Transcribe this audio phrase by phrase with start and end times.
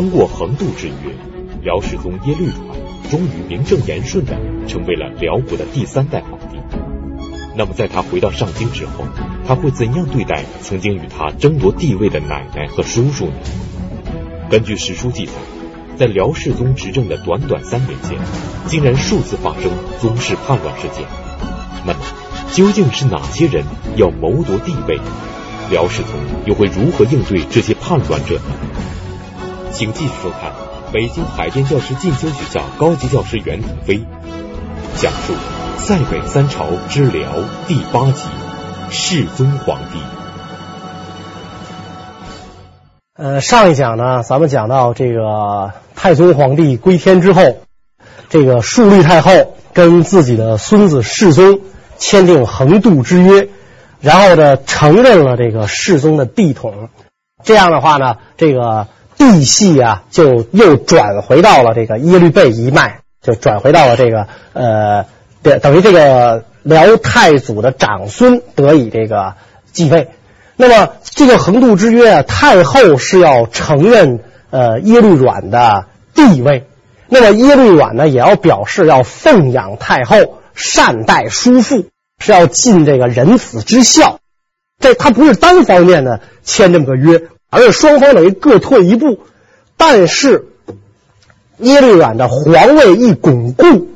[0.00, 1.14] 通过横渡之约，
[1.62, 4.34] 辽世宗耶律阮终于名正言顺地
[4.66, 6.56] 成为了辽国的第三代皇帝。
[7.54, 9.04] 那么，在他回到上京之后，
[9.46, 13.32] 他会怎样对待曾经与他争夺帝位的奶奶和叔叔呢？
[14.48, 15.32] 根据史书记载，
[15.98, 18.16] 在辽世宗执政的短短三年间，
[18.68, 19.70] 竟然数次发生
[20.00, 21.04] 宗室叛乱事件。
[21.84, 21.98] 那么，
[22.54, 24.98] 究竟是哪些人要谋夺帝位？
[25.70, 26.12] 辽世宗
[26.46, 28.44] 又会如何应对这些叛乱者呢？
[29.72, 30.52] 请继续收看
[30.92, 34.00] 北京海淀教师进修学校高级教师袁腾飞
[34.96, 35.32] 讲述
[35.80, 37.30] 《塞北三朝之辽》
[37.68, 38.28] 第八集
[38.90, 39.98] 《世宗皇帝》。
[43.16, 47.58] 呃，上一讲呢，咱们讲到这个太宗皇帝归天之后，
[48.28, 51.60] 这个树立太后跟自己的孙子世宗
[51.96, 53.48] 签订横渡之约。
[54.00, 56.88] 然后呢，承认了这个世宗的帝统，
[57.44, 58.88] 这样的话呢，这个
[59.20, 65.04] 帝系啊，就又转回到了这个耶律倍一脉，就转回到了这个呃，
[65.60, 69.34] 等于这个辽太祖的长孙得以这个
[69.72, 70.08] 继位。
[70.56, 76.66] 那么这个横渡之约啊，太后是要承认呃耶律阮的地位，
[77.08, 81.84] 那么耶律阮呢，也要表示要奉养太后，善待叔父。
[82.22, 84.18] 是要尽这个仁子之孝，
[84.78, 89.20] 这他不是单方面的签这么个约，而是双方等于各退一步。
[89.76, 90.46] 但是
[91.58, 93.88] 耶律阮的皇位一巩固，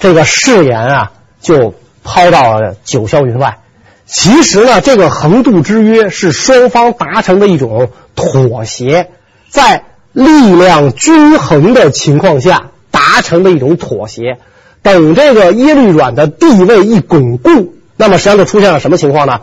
[0.00, 3.58] 这个誓言啊就抛到了九霄云外。
[4.06, 9.10] 其实呢，这个横渡之约是双方达成的一种妥协，
[9.50, 14.38] 在力量均衡的情况下达成的一种妥协。
[14.80, 19.40] 等这个耶律阮的地位一巩固，那么实际上就出现了什么情况呢？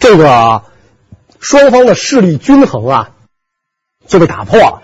[0.00, 0.62] 这个
[1.40, 3.10] 双方的势力均衡啊
[4.06, 4.82] 就被打破了，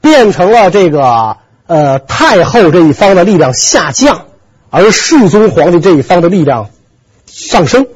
[0.00, 4.26] 变成了这个呃太后这一方的力量下降，
[4.70, 6.70] 而世宗皇帝这一方的力量
[7.26, 7.86] 上升。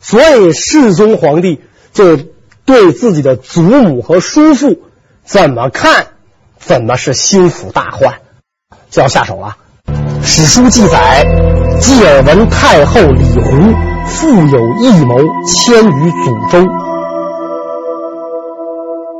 [0.00, 1.60] 所以世宗皇帝
[1.92, 2.16] 就
[2.64, 4.82] 对自己的祖母和叔父
[5.24, 6.08] 怎么看，
[6.58, 8.20] 怎么是心腹大患，
[8.90, 9.56] 就要下手了。
[10.22, 11.24] 史书记载，
[11.80, 13.50] 继耳闻太后李胡
[14.06, 15.16] 复有异谋，
[15.46, 16.83] 迁于祖州。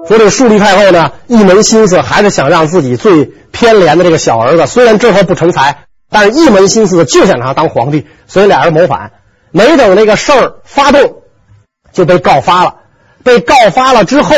[0.07, 9.13] 说这个树立太后呢，一门心思还是想让自己最偏怜的这个小儿子，虽然之后不成才，但是一门心思就想让他当皇帝，所以俩人谋反。
[9.51, 11.23] 没等那个事儿发动，
[11.93, 12.77] 就被告发了。
[13.23, 14.35] 被告发了之后，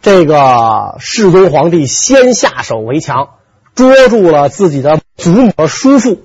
[0.00, 3.28] 这个世宗皇帝先下手为强。
[3.74, 6.20] 捉住了自己的祖母和叔父，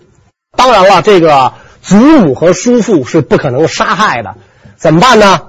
[0.55, 4.35] 当然了，这个祖母和叔父是不可能杀害的，
[4.75, 5.43] 怎么办呢？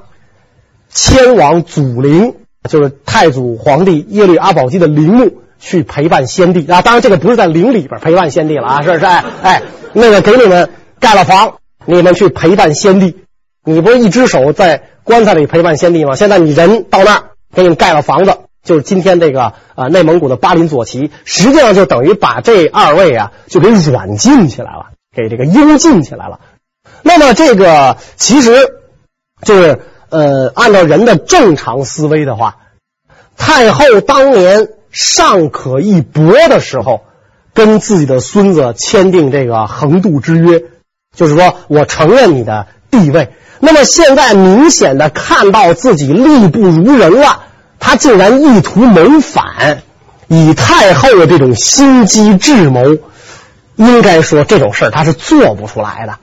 [0.89, 2.37] 迁往祖陵，
[2.69, 6.83] 就是太祖皇帝耶律阿保机的陵墓去陪伴先帝啊。
[6.83, 13.19] 当然，这个不是在陵里边陪伴先帝了啊，是不是哎，那个给你们盖了房，你们去陪伴先帝。
[13.65, 16.15] 你不是一只手在棺材里陪伴先帝吗？
[16.15, 17.23] 现在你人到那儿，
[17.55, 18.33] 给你们盖了房子。
[18.65, 26.41] 就是今天这个啊、呃，内蒙古的巴林左旗，实际上就等于把这二位啊，就给软禁起来了，给这个幽禁起来了。
[27.03, 28.75] 那么这个其实
[29.43, 29.81] 就是
[30.11, 32.57] 呃，按照人的正常思维的话，
[33.37, 37.03] 太后当年尚可一搏的时候，
[37.55, 40.63] 跟自己的孙子签订这个横渡之约，
[41.15, 43.31] 就是说我承认你的地位。
[43.61, 47.45] 那么现在明显的看到自己力不如人了。
[47.81, 49.83] 他竟然意图谋反，
[50.27, 52.99] 以太后的这种心机智谋，
[53.77, 56.19] 应该说这种事他是做不出来的。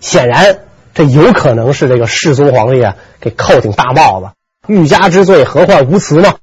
[0.00, 0.58] 显然，
[0.94, 4.30] 这有可能是这个世宗皇帝啊给扣顶大帽子，
[4.66, 6.34] 欲加之罪，何患无辞嘛？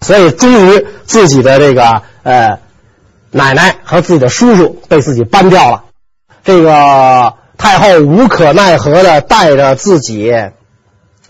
[0.00, 2.60] 所以，终于自己的这个呃
[3.30, 5.84] 奶奶和自己的叔叔被自己搬掉了。
[6.44, 10.32] 这个太后无可奈何的带着自己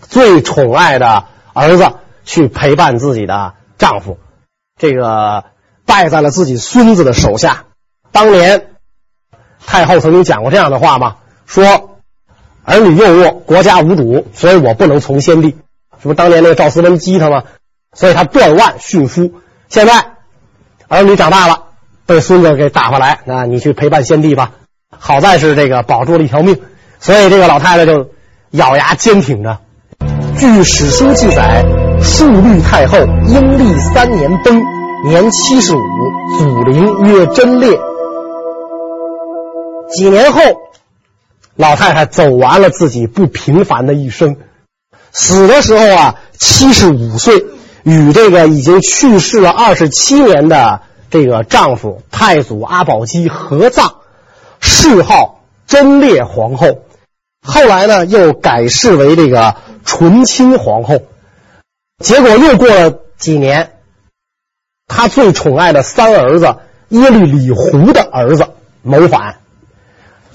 [0.01, 1.91] 最宠爱的儿子。
[2.29, 4.17] 去陪伴自己的丈夫，
[4.77, 5.45] 这个
[5.85, 7.63] 败在了自己孙子的手下。
[8.11, 8.71] 当年
[9.65, 11.15] 太后曾经讲过这样的话吗？
[11.45, 11.96] 说
[12.67, 15.55] 儿女幼弱，国家无主，所以我不能从先帝。
[15.99, 17.43] 是不是当年那个赵思温激他吗？
[17.93, 19.31] 所以他断腕殉夫。
[19.69, 19.93] 现在
[20.89, 21.63] 儿女长大了，
[22.05, 24.51] 被孙子给打回来，那你去陪伴先帝吧。
[24.89, 26.59] 好在是这个保住了一条命，
[26.99, 28.11] 所以这个老太太就
[28.51, 29.57] 咬牙坚挺着。
[30.37, 31.65] 据史书记载。
[31.99, 34.61] 述律太后阴历三年崩，
[35.03, 35.79] 年七十五，
[36.37, 37.71] 祖陵曰贞烈。
[39.89, 40.39] 几年后，
[41.57, 44.37] 老太太走完了自己不平凡的一生，
[45.11, 47.45] 死的时候啊，七十五岁，
[47.83, 53.95] 与这个已经去世了二十七年的这个丈夫太祖阿保机合葬，
[54.61, 56.83] 谥号贞烈皇后。
[57.41, 61.01] 后来呢，又改谥为这个纯亲皇后。
[62.03, 63.71] 结果又过了几年，
[64.85, 66.57] 他最宠爱的三儿子
[66.89, 68.47] 耶律李胡的儿子
[68.83, 69.37] 谋反。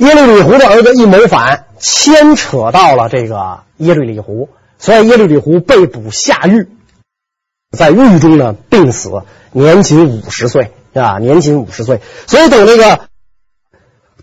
[0.02, 6.66] 耶律李胡的儿子一谋反，牵扯到了这个耶律李胡，所以耶律李胡被捕下狱，
[7.70, 9.22] 在狱中呢病死，
[9.52, 12.00] 年仅五十岁啊，年仅五十岁。
[12.26, 13.02] 所以等这个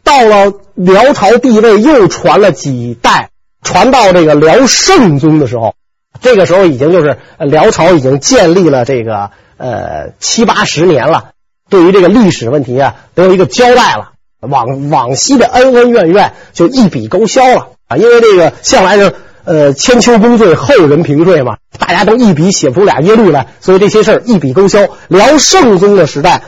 [0.03, 3.29] 到了辽朝帝位又传了几代，
[3.63, 5.75] 传到这个辽圣宗的时候，
[6.19, 11.31] 这个时候已经就是辽朝已经建立了这个呃七八十年了，
[11.69, 14.11] 对于这个历史问题啊，都有一个交代了。
[14.39, 17.97] 往往昔的恩恩怨怨就一笔勾销了啊！
[17.97, 19.13] 因为这个向来是
[19.44, 24.88] 呃千秋功罪后人平罪嘛，大家都一笔写不出俩耶律来，所以这些事儿一笔勾销。
[25.07, 26.44] 辽圣宗的时代，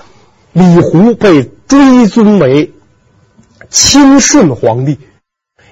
[0.54, 2.72] 李胡被追尊为
[3.70, 5.00] 清顺皇帝，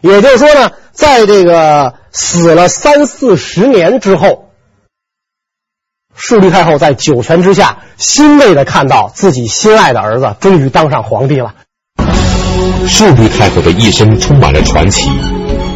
[0.01, 4.49] 也就是说呢，在这个死了三四十年之后，
[6.15, 11.55] 顺律太后在九泉之下欣慰的看到自己心爱的儿子终于当上皇帝了。
[12.87, 15.09] 顺律太后的一生充满了传奇，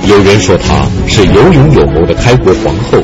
[0.07, 2.99] 有人说她是有勇有谋的开国皇后，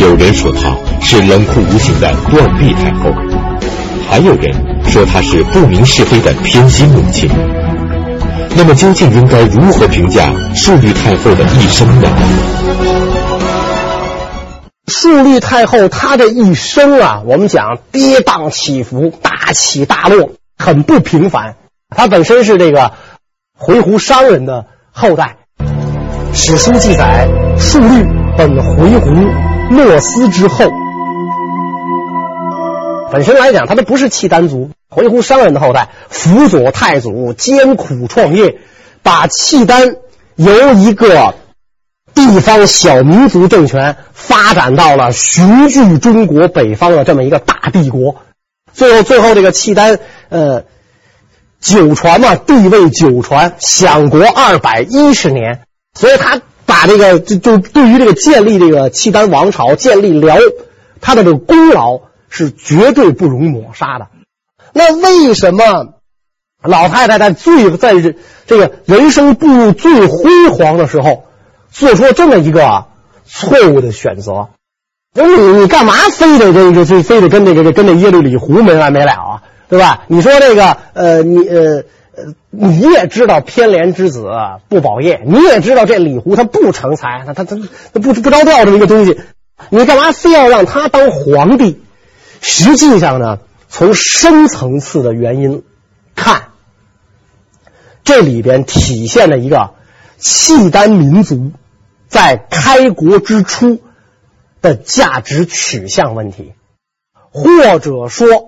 [0.00, 3.10] 有人说她是冷酷无情的断臂太后，
[4.10, 4.52] 还有人
[4.84, 7.30] 说她是不明是非的偏心母亲。
[8.56, 12.08] 那么，究竟应该如何评价顺律太后的一生呢？
[14.88, 21.54] 顺律太后她的一生啊，我们讲跌宕起伏，大起大落，很不平凡。
[21.94, 22.92] 她本身是这个
[23.60, 25.36] 回鹘商人的后代，
[26.32, 27.28] 史书记载，
[27.58, 28.06] 述律
[28.36, 29.10] 本回鶻
[29.68, 30.64] 莫斯之后。
[33.10, 38.58] 本身来讲，他都不是契丹族，回鹘商人的后代，辅佐太祖艰苦创业，
[39.02, 39.96] 把契丹
[40.36, 41.34] 由一个
[42.14, 48.14] 地方小民族政权发展到了雄踞中国北方的这么一个大帝国。
[48.72, 50.62] 最后，最后这个契丹，呃。
[51.60, 55.62] 九传嘛，帝位九传，享国二百一十年，
[55.94, 60.36] 所以他把这个就就对于这个建立这个契丹王朝、建立辽，
[61.00, 64.08] 他的这个功劳是绝对不容抹杀的。
[64.72, 65.94] 那为什么
[66.62, 67.94] 老太太在最在
[68.46, 71.24] 这个人生步入最辉煌的时候，
[71.70, 72.86] 做出了这么一个
[73.24, 74.50] 错误的选择？
[75.14, 79.42] 那你你干嘛非得这个就非得跟这个跟那耶律李胡没完没了啊？
[79.68, 80.04] 对吧？
[80.08, 81.84] 你说这个，呃，你呃
[82.16, 84.26] 呃，你也知道偏怜之子
[84.70, 87.56] 不保业，你也知道这李胡他不成才，他他他
[87.92, 89.20] 他不不着调这么一个东西，
[89.68, 91.82] 你干嘛非要让他当皇帝？
[92.40, 95.62] 实际上呢，从深层次的原因
[96.16, 96.44] 看，
[98.04, 99.74] 这里边体现了一个
[100.16, 101.52] 契丹民族
[102.08, 103.82] 在开国之初
[104.62, 106.54] 的价值取向问题，
[107.30, 108.47] 或者说。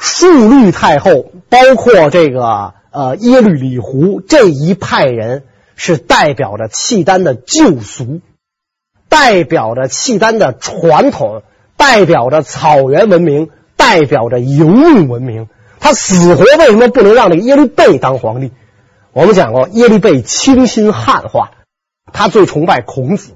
[0.00, 5.44] 顺律太后，包括这个呃耶律李胡这一派人，
[5.76, 8.22] 是代表着契丹的旧俗，
[9.10, 11.42] 代表着契丹的传统，
[11.76, 15.48] 代表着草原文明，代表着游牧文明。
[15.78, 18.52] 他死活为什么不能让这个耶律倍当皇帝？
[19.12, 21.50] 我们讲过，耶律倍倾心汉化，
[22.10, 23.32] 他最崇拜孔子，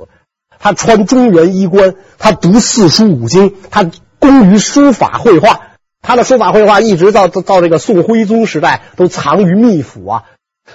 [0.59, 5.61] 他穿中原衣冠，他读四书五经，他工于书法绘画。
[6.05, 10.25] 他的书法绘画一直到到这个宋徽宗时代都藏于秘府啊，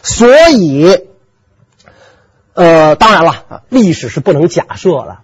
[0.01, 1.07] 所以，
[2.53, 5.19] 呃，当然了，历史是不能假设的。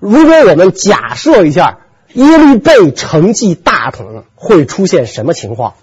[0.00, 1.80] 如果我们假设一下
[2.14, 5.74] 耶律倍承继大统会出现什么情况？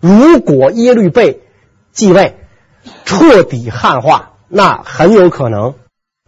[0.00, 1.40] 如果耶律倍
[1.92, 2.36] 继位
[3.06, 5.74] 彻底汉化，那很有可能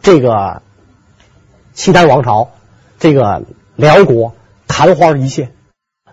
[0.02, 0.62] 这个
[1.74, 2.52] 契丹王朝，
[2.98, 3.42] 这个
[3.76, 4.34] 辽国
[4.66, 5.52] 昙花一现。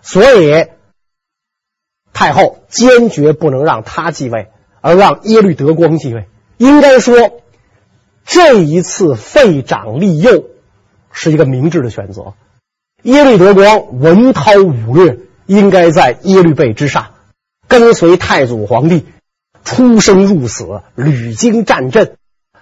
[0.02, 0.66] 所以，
[2.12, 4.48] 太后坚决不能让他继位，
[4.80, 6.26] 而让耶律德光继位。
[6.58, 7.40] 应该说，
[8.24, 10.44] 这一次废长立幼
[11.12, 12.34] 是一个明智的选择。
[13.02, 17.14] 耶律德光文韬武略，应该在耶律倍之上，
[17.68, 19.06] 跟随太祖皇帝
[19.64, 22.16] 出生入死，屡经战阵。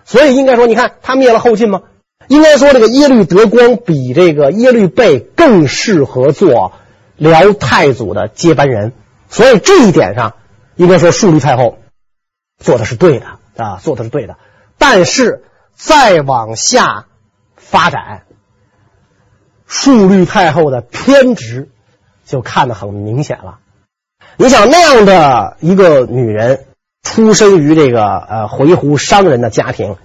[0.05, 1.83] 所以，应该说，你看他灭了后晋吗？
[2.29, 6.73] 应该说，这个耶律德光比这个耶律倍更适合做。
[7.21, 8.95] 辽太祖的接班人，
[9.29, 10.37] 所以这一点上，
[10.77, 11.79] 应该说顺律太后
[12.59, 14.39] 做的是对的啊，做的是对的。
[14.79, 17.05] 但是再往下
[17.57, 18.23] 发展，
[19.67, 21.69] 述律太后的偏执
[22.25, 23.59] 就看得很明显了。
[24.39, 26.65] 你想那样的一个女人，
[27.03, 29.99] 出生于这个呃回鹘商人的家庭，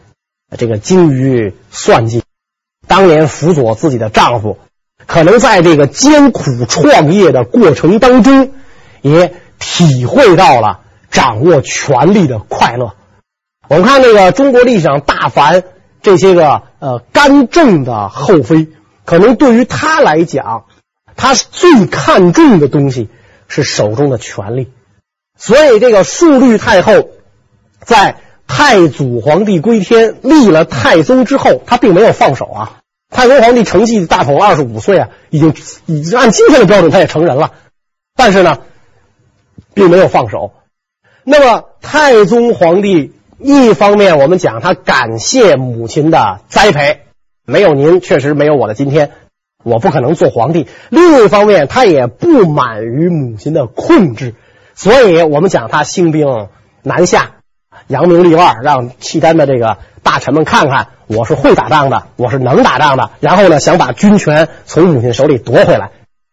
[0.57, 2.23] 这个精于算计，
[2.85, 4.59] 当年辅佐自己的丈夫，
[5.07, 8.51] 可能在这个艰苦创业的过程当中，
[9.01, 10.81] 也体会到了
[11.11, 12.93] 掌握权力的快乐。
[13.67, 15.63] 我们看那个中国历史上大凡
[16.01, 18.67] 这些个呃干政的后妃，
[19.05, 20.65] 可能对于他来讲，
[21.15, 23.09] 他最看重的东西
[23.47, 24.71] 是手中的权力。
[25.37, 27.09] 所以这个述律太后
[27.81, 32.77] 在太祖皇帝归天立了太宗之后，他并没有放手啊。
[33.09, 35.53] 太宗皇帝承继大统二十五岁啊，已经
[35.85, 37.53] 已经按今天的标准他也成人了，
[38.15, 38.59] 但是呢，
[39.73, 40.53] 并没有放手。
[41.23, 43.13] 那么太宗皇帝。
[43.37, 47.01] 一方面，我们讲他感谢母亲的栽培，
[47.45, 49.11] 没有您，确实没有我的今天，
[49.61, 50.67] 我不可能做皇帝。
[50.89, 54.35] 另一方面，他也不满于母亲的控制，
[54.73, 56.47] 所以我们讲他兴兵
[56.81, 57.34] 南下，
[57.87, 63.11] 扬名立万，让契丹的这个大臣们看看我是会打仗的，我是能打仗的。
[63.19, 65.91] 然后呢，想把军权从母亲手里夺回来，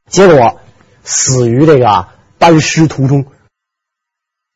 [0.08, 0.60] 结果
[1.02, 2.06] 死于这个
[2.38, 3.26] 班师途中。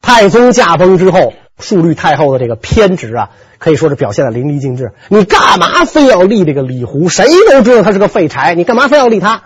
[0.01, 1.33] 太宗驾崩之后。
[1.59, 4.93] 树立太后的这个偏执啊，可以说是表现的淋漓尽致。
[5.09, 7.09] 你干嘛非要立这个李胡？
[7.09, 9.45] 谁都知道他是个废柴，你干嘛非要立他？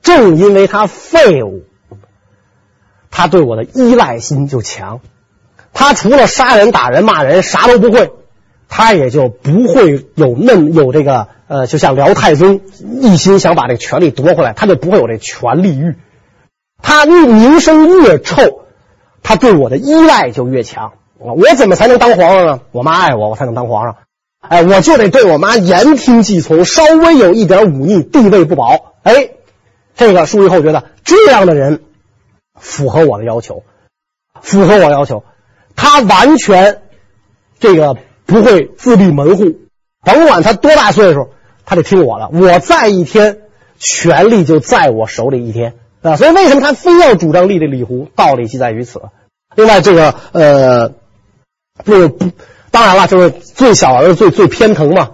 [0.00, 1.66] 正因为他废物，
[3.10, 5.00] 他对我的依赖心就强。
[5.76, 8.10] 他除了杀人、打人、骂人，啥都不会，
[8.68, 12.62] 他也就不会有那有这个呃，就像辽太宗
[13.02, 15.94] 一心想把这个权力夺回来，他就不会有这权力欲。
[16.82, 18.62] 他名声越臭。
[19.28, 22.60] 他对我的依赖就越强，我怎么才能当皇上呢？
[22.70, 23.96] 我妈爱我，我才能当皇上。
[24.38, 28.94] 哎，我就得对我妈言听计从，稍微有一点忤逆，地位不保。
[29.02, 29.30] 哎，
[29.96, 31.82] 这个述律后觉得这样的人
[32.54, 33.64] 符合我的要求，
[34.40, 35.24] 符合我要求。
[35.76, 36.82] 他完全
[37.60, 39.60] 这个不会自立门户，
[40.02, 41.30] 甭管他多大岁数，
[41.64, 42.28] 他得听我的。
[42.32, 43.42] 我在一天，
[43.78, 45.74] 权力就在我手里一天。
[46.02, 48.08] 啊，所以为什么他非要主张立这李胡？
[48.14, 49.02] 道理就在于此。
[49.56, 50.94] 另外，这个呃，
[51.84, 52.30] 不不，
[52.70, 55.12] 当然了，就是最小儿子最最偏疼嘛。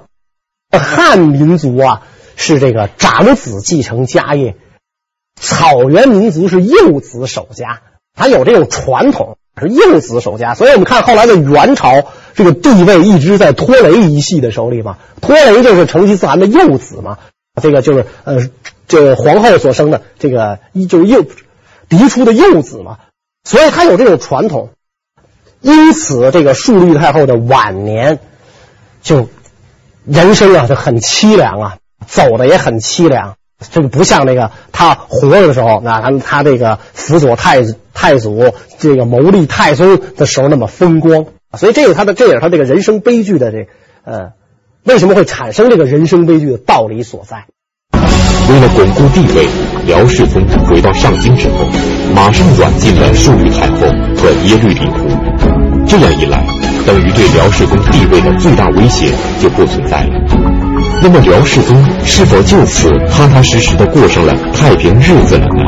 [0.70, 2.02] 汉民族啊，
[2.36, 4.56] 是这个长子继承家业，
[5.40, 7.82] 草原民族是幼子守家，
[8.14, 10.54] 他有这种传统，是幼子守家。
[10.54, 12.04] 所以我们看后来的元朝，
[12.34, 14.98] 这个地位一直在拖雷一系的手里嘛。
[15.20, 17.18] 拖雷就是成吉思汗的幼子嘛，
[17.60, 18.50] 这个就是呃。
[18.88, 21.24] 这皇后所生的这个一就是幼
[21.88, 22.98] 嫡出的幼子嘛，
[23.42, 24.68] 所以他有这种传统，
[25.62, 28.18] 因此这个树立太后的晚年
[29.00, 29.30] 就
[30.04, 33.36] 人生啊就很凄凉啊，走的也很凄凉，
[33.70, 37.62] 这个不像那个他活着的时候，那他他这个辅佐太
[37.94, 41.26] 太祖这个谋立太宗的时候那么风光，
[41.56, 43.68] 所以这是他的这也是他这个人生悲剧的这
[44.04, 44.30] 呃
[44.84, 47.44] 为什么会产生这个人生悲剧的道理所在。
[48.50, 49.46] 为了巩固地位，
[49.86, 51.64] 辽世宗回到上京之后，
[52.12, 53.76] 马上软禁了述律太后
[54.16, 55.08] 和耶律李胡。
[55.86, 56.44] 这样一来，
[56.84, 60.51] 等于对辽世宗地位的最大威胁就不存在了。
[61.04, 65.64] 那么，辽世宗是否就此踏踏实实的过上了太平日子了呢？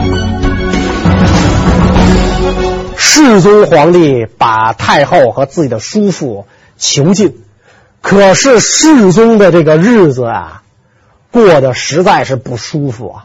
[2.97, 6.47] 世宗皇帝把太后和自己的叔父
[6.79, 7.43] 囚禁，
[8.01, 10.63] 可是世宗的这个日子啊。
[11.33, 13.25] 过得实在是不舒服啊！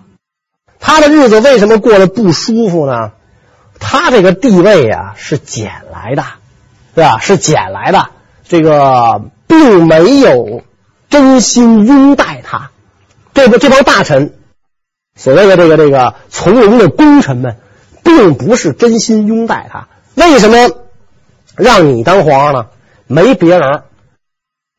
[0.80, 3.12] 他的日子为什么过得不舒服呢？
[3.80, 6.24] 他这个地位、啊、是捡来的，
[6.96, 7.20] 对吧？
[7.20, 8.08] 是捡来的，
[8.48, 10.63] 这个并没有
[11.10, 12.72] 真心拥戴他。
[13.34, 14.34] 这个这帮大臣，
[15.16, 17.58] 所谓的这个这个从容的功臣们，
[18.04, 19.88] 并不是真心拥戴他。
[20.16, 20.70] 为什么
[21.56, 22.68] 让你当皇上呢？
[23.08, 23.84] 没别人。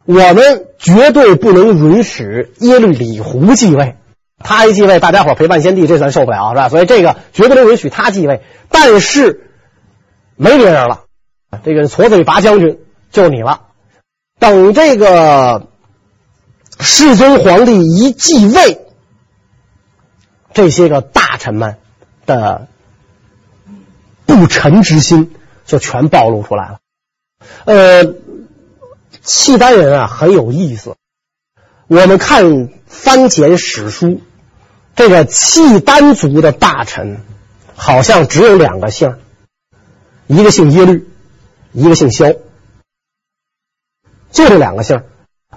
[0.06, 3.96] 我们绝对不能允许耶律李胡继位，
[4.38, 6.68] 他一继位，大家伙陪伴先帝，这咱受不了，是吧？
[6.68, 8.42] 所以这个绝对不能允许他继位。
[8.70, 9.50] 但是
[10.36, 11.02] 没别人了，
[11.64, 12.78] 这个矬子里拔将军
[13.10, 13.62] 就你了。
[14.38, 15.68] 等这个
[16.80, 18.80] 世宗皇帝一继位，
[20.52, 21.76] 这些个大臣们
[22.26, 22.68] 的
[24.26, 25.34] 不臣之心
[25.64, 26.78] 就全暴露出来了。
[27.64, 28.14] 呃。
[29.22, 30.96] 契丹人啊很有意思，
[31.88, 34.22] 我们看翻检史书，
[34.96, 37.20] 这个契丹族的大臣
[37.74, 39.18] 好像只有两个姓，
[40.26, 41.06] 一个姓耶律，
[41.72, 42.32] 一个姓萧，
[44.30, 45.02] 就这两个姓，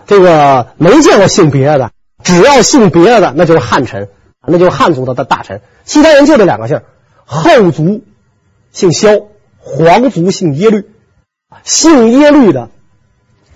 [0.06, 1.92] 这个没见过姓别的，
[2.24, 4.10] 只要姓别的，那就是汉臣，
[4.46, 5.62] 那就是汉族的的大臣。
[5.86, 6.82] 契丹人就这两个姓，
[7.26, 8.04] 后族
[8.72, 9.10] 姓萧，
[9.60, 10.90] 皇族姓耶律。
[11.64, 12.70] 姓耶律的，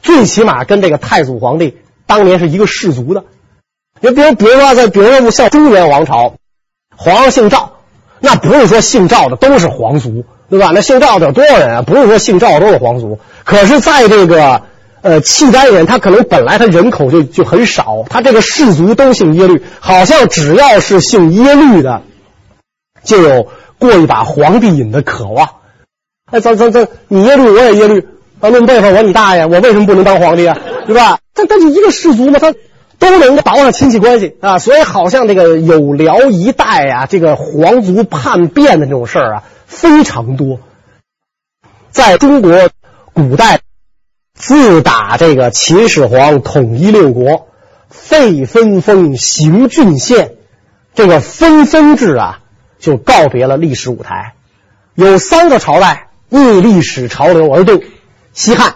[0.03, 3.23] 最起码跟这个太祖皇帝当年是一个氏族的。
[3.99, 6.35] 你比如，比如说，在比如说像中原王朝，
[6.95, 7.77] 皇上姓赵，
[8.19, 10.71] 那不是说姓赵的都是皇族，对吧？
[10.73, 11.81] 那姓赵的有多少人啊？
[11.81, 13.19] 不是说姓赵都是皇族。
[13.43, 14.61] 可是，在这个
[15.07, 22.01] 呃契丹人，他可能本来他人口就就很少，他这个氏族都姓耶律，好像只要是姓耶律的，
[23.03, 23.47] 就有
[23.79, 25.47] 过一把皇帝瘾的渴望。
[26.29, 28.05] 哎，咱咱咱，你耶律，我也耶律，
[28.41, 30.57] 啊，论辈分我你大爷，我为什么不能当皇帝啊？
[30.85, 31.19] 对吧？
[31.33, 32.53] 但但就一个氏族嘛，他
[32.99, 40.59] 都能够搞上亲戚关系啊，所以好像这个有辽一代啊，这个皇族叛变的这种事儿啊，非常多。
[41.91, 42.69] 在中国
[43.13, 43.61] 古代，
[44.37, 47.47] 自打这个秦始皇统一六国，
[47.89, 50.35] 废分封，行郡县，
[50.95, 52.39] 这个分封制啊，
[52.79, 54.35] 就告别了历史舞台。
[54.95, 56.05] 有三个朝代。
[56.29, 57.81] 逆历史潮流而动，
[58.33, 58.75] 西汉、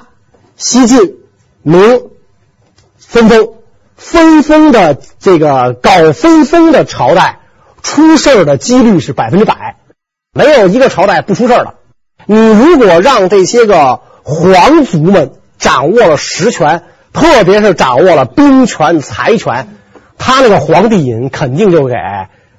[0.55, 1.17] 西晋、
[1.63, 2.03] 明
[2.97, 3.55] 分封，
[3.97, 7.39] 分封的这个搞分封的朝代，
[7.83, 9.75] 出事儿的几率是百分之百，
[10.31, 11.73] 没有一个朝代不出事儿的。
[12.25, 19.69] 你如果让这些个皇族们掌握了实权，特别是掌握了兵权、财权，
[20.17, 21.95] 他那个皇帝瘾肯定就给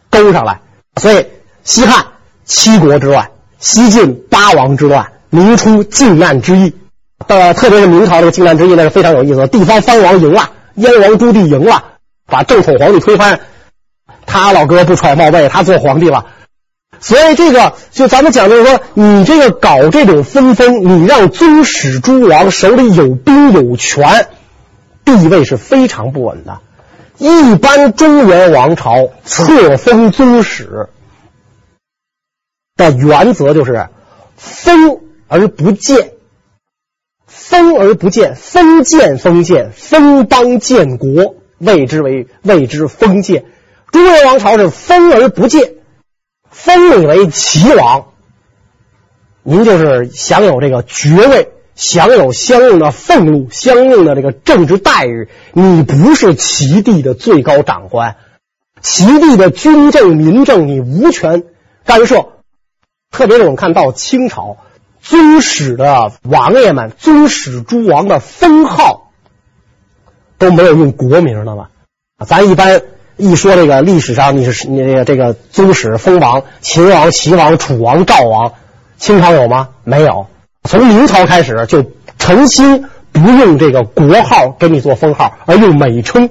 [0.09, 0.61] 勾上来。
[0.97, 1.27] 所以，
[1.65, 2.07] 西汉
[2.47, 3.29] 七国之乱。
[3.59, 6.75] 西晋八王之乱，明初靖难之役，
[7.29, 9.47] 呃，特别是明朝这个靖难之役，那是非常有意思的。
[9.47, 11.85] 地方藩王赢了，燕王朱棣赢了，
[12.27, 13.39] 把正统皇帝推翻，
[14.27, 16.27] 他老哥不揣帽背，他做皇帝了。
[17.03, 24.29] 所以这个就咱们讲，就是说，你这个搞这种分封，你让宗室诸王手里有兵有权，
[25.05, 26.61] 地位是非常不稳的。
[27.19, 30.89] 一般中原王朝册封宗室。
[32.75, 33.89] 的原则就是
[34.37, 36.13] 封而不建，
[37.27, 43.45] 封而不建，封建封建，封邦建国，谓之为谓之封建。
[43.91, 45.75] 中原王朝是封而不建，
[46.53, 48.13] 封你为齐王，
[49.43, 55.29] 您就是享有这个爵位，享有相应的俸禄，相应的这个政治待遇。
[55.53, 58.17] 你不是齐地的最高长官，
[58.81, 61.43] 齐地的军政民政你无权
[61.85, 62.29] 干涉。
[63.11, 64.59] 特别是我们看到清朝
[65.01, 69.11] 宗室的王爷们、宗室诸王的封号
[70.39, 71.71] 都没有用国名的吧？
[72.25, 72.83] 咱一般
[73.17, 78.53] 一说这个历史上，你是你这个这个宗室封王，秦王、齐王、楚王、赵王，
[78.99, 79.69] 清朝有吗？
[79.85, 80.27] 没有。
[80.69, 81.85] 从明朝开始就
[82.19, 86.31] 诚心不用这个国号给你做封号，而用美称，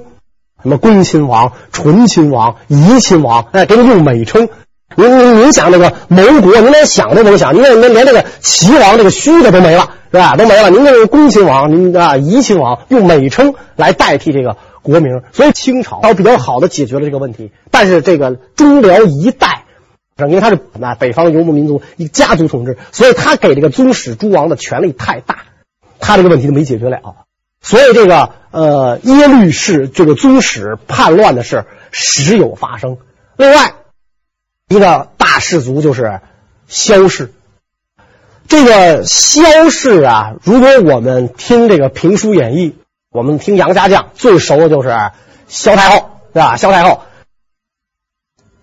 [0.62, 4.48] 什么恭亲王、醇亲王、怡亲王，哎，给你用美称。
[4.94, 10.36] 您您您想那个谋国，您连想都甭想，您连连这个齐王这个虚的都没了，是吧？
[10.36, 10.68] 都没了。
[10.68, 17.52] 您这个恭亲王，您啊怡亲王，用美称来代替这个国名，所以清朝倒比较好的解决了这个问题。
[17.70, 19.64] 但是这个中辽一带，
[20.18, 25.44] 因为他是啊北方游牧民族一个家族统治，所以他给这个宗室诸王的权力太大，
[25.98, 27.00] 他这个问题都没解决了。
[27.60, 32.98] 所以这个呃耶律氏这个宗室叛乱的事时有发生。
[33.36, 33.74] 另外。
[34.68, 36.20] 一个大氏族就是
[36.66, 37.34] 萧氏，
[38.48, 42.76] 这个萧氏啊，如果我们听这个评书演义，
[43.12, 44.88] 我们听杨家将最熟的就是
[45.46, 46.56] 萧太后，对吧？
[46.56, 47.02] 萧太后，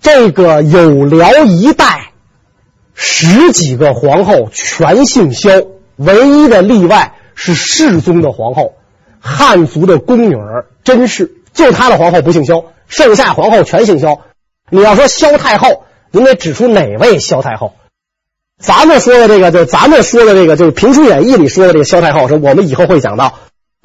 [0.02, 2.12] 这个有辽一代
[2.96, 5.52] 十几个皇后全姓萧，
[5.98, 8.74] 唯一的例外是世宗的皇后，
[9.20, 14.22] 汉族的宫女儿甄氏，就她的皇后不姓萧，剩下皇后全姓萧。
[14.72, 15.86] 你要说萧太后。
[16.12, 17.76] 您得指出哪位萧太后？
[18.60, 23.36] 咱们说的这个，就咱们说的这个，就是《评书演义》里说的这个萧太后，是我们以后会讲到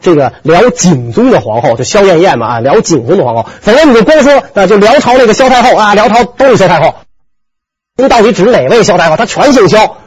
[0.02, 3.48] 这个辽景宗的皇后，就萧燕燕嘛啊，辽景宗的皇后。
[3.61, 6.94] 反正你就光说啊，就辽朝那个萧太后啊，辽朝都是萧太后。
[7.96, 9.16] 您到底指哪位萧太后？
[9.16, 9.98] 她全姓萧。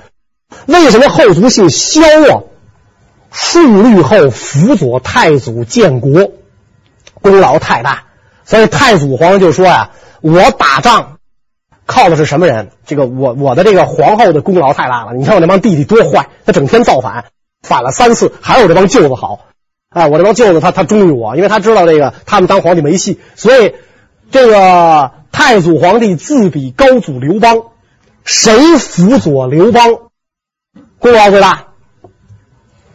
[0.65, 2.43] 为什么后族姓萧啊？
[3.31, 6.31] 数律后辅佐太祖建国，
[7.21, 8.03] 功劳太大，
[8.45, 11.17] 所以太祖皇上就说呀、啊：“我打仗。”
[11.85, 12.71] 靠的是什么人？
[12.85, 15.13] 这个我我的这个皇后的功劳太大了。
[15.13, 17.25] 你看我那帮弟弟多坏，他整天造反，
[17.61, 19.39] 反了三次，还有这帮舅子好。
[19.97, 23.19] 哎，我这帮舅子他他忠于我，因为他知道这个他们当皇帝没戏。
[23.35, 23.73] 所以
[24.31, 27.63] 这个太祖皇帝自比高祖刘邦，
[28.23, 29.87] 谁辅佐刘邦
[30.99, 31.65] 功劳最大？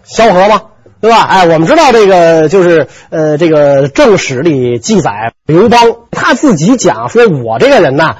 [0.04, 0.62] 萧何吗？
[1.00, 1.22] 对吧？
[1.22, 5.80] 哎，我们知道这个就是呃，这个正史里记载，刘邦
[6.12, 8.18] 他自己讲说，我这个人呐，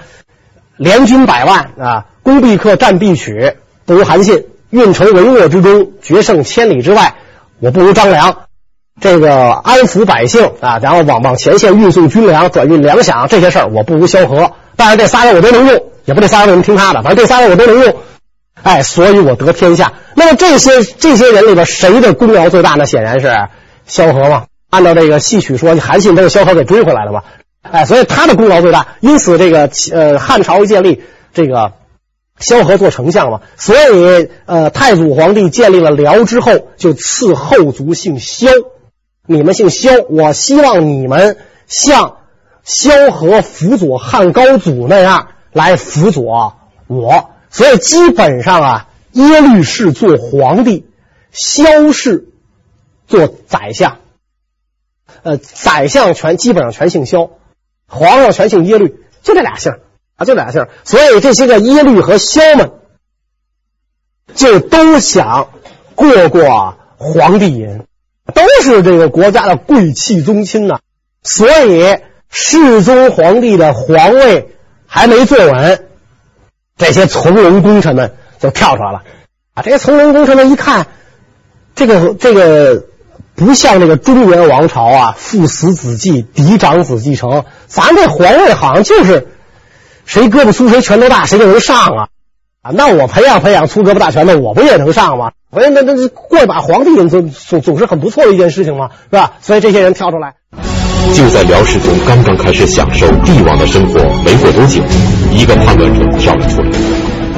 [0.77, 7.15] 联军百万啊，攻必克，战必取，不如韩信；运筹帷幄之中，决胜千里之外，
[7.61, 8.47] 我不如张良。
[9.01, 14.53] 这个安抚百姓啊，然后往往前线运送军粮、转运粮饷这些事儿，我不如萧何。
[14.77, 17.97] 但是这仨人我都能用，也不这仨人为什么听他的，反正这仨人我都能用。
[18.63, 19.93] 哎，所以我得天下。
[20.15, 22.87] 那么这些这些人里边，谁的功劳最大呢？
[22.87, 23.35] 显然是
[23.87, 24.45] 萧何嘛。
[24.71, 27.25] 按照这个戏曲说，韩信都是萧何给追回来的吧？
[27.63, 28.87] 哎，所以他的功劳最大。
[29.01, 31.03] 因此，这个呃汉朝建立，
[31.35, 31.73] 这个
[32.39, 33.41] 萧何做丞相嘛。
[33.57, 38.49] 所以呃太祖皇帝建立了辽之后，就赐后族姓萧。
[39.27, 42.19] 你们姓萧，我希望你们像
[42.65, 46.57] 萧何辅佐汉高祖那样来辅佐
[46.89, 47.31] 我。
[47.49, 50.87] 所以基本上啊，耶律氏做皇帝，
[51.31, 52.29] 萧氏
[53.07, 53.99] 做宰相。
[55.23, 57.31] 呃，宰相全基本上全姓萧，
[57.87, 59.73] 皇上全姓耶律，就这俩姓
[60.17, 60.67] 啊，就这俩姓。
[60.83, 62.73] 所以这些个耶律和萧们，
[64.35, 65.51] 就都想
[65.95, 67.87] 过过皇帝瘾，
[68.35, 70.79] 都是这个国家的贵戚宗亲呐。
[71.23, 74.55] 所以世宗皇帝的皇位
[74.87, 75.87] 还没坐稳。
[76.79, 79.03] 这些从龙功臣们就跳出来了
[79.55, 79.63] 啊！
[79.63, 80.87] 这些从龙功臣们一看，
[81.77, 82.87] 这个这个
[83.37, 87.45] 不像那个中原王朝啊，父死子继，嫡长子继承。
[87.67, 89.29] 咱这皇位好像就是
[90.07, 92.09] 谁胳膊粗谁拳头大谁就能上啊
[92.63, 92.71] 啊！
[92.73, 95.33] 那我培养培养粗胳膊大拳头，我不也能上吗？
[95.53, 99.35] 我那那过一把皇帝总总总是很不错的一件事情嘛，是吧？
[99.43, 100.33] 所以这些人跳出来。
[101.13, 104.81] 就在辽世宗刚刚开始享受帝王的生活没过多久，
[105.31, 106.71] 一个叛乱者跳了出来。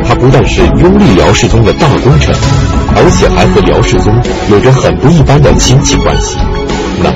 [0.06, 2.32] 他不但是拥立辽世宗的大功臣，
[2.94, 4.14] 而且还和辽世宗
[4.48, 6.36] 有着很不一般的亲戚关系。
[7.02, 7.10] 那，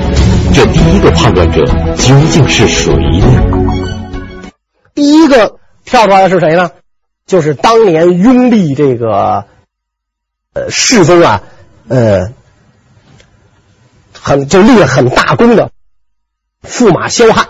[0.53, 1.63] 这第一个叛乱者
[1.95, 4.51] 究竟是谁呢？
[4.93, 6.71] 第一个跳出来的是谁呢？
[7.25, 9.45] 就是当年拥立这个
[10.69, 11.43] 世宗啊，
[11.87, 12.31] 呃，
[14.13, 15.71] 很就立了很大功的。
[16.67, 17.47] 驸马萧汉，